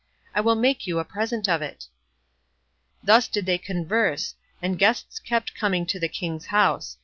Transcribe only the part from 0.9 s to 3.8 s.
a present of it." Thus did they